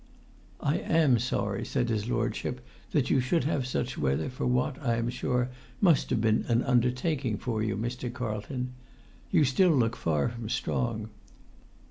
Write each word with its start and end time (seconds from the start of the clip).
"I 0.61 0.77
am 0.79 1.19
sorry," 1.19 1.63
said 1.63 1.89
his 1.89 2.09
lordship, 2.09 2.61
"that 2.89 3.11
you 3.11 3.19
should 3.19 3.43
have 3.43 3.67
such 3.67 3.99
weather 3.99 4.31
for 4.31 4.47
what, 4.47 4.81
I 4.81 4.95
am 4.95 5.11
sure, 5.11 5.51
must 5.79 6.09
have 6.09 6.19
been 6.19 6.43
an 6.47 6.63
undertaking 6.63 7.37
for 7.37 7.61
you, 7.61 7.77
Mr. 7.77 8.11
Carlton. 8.11 8.71
You 9.29 9.43
still 9.43 9.69
look 9.69 9.95
far 9.95 10.27
from 10.29 10.49
strong. 10.49 11.11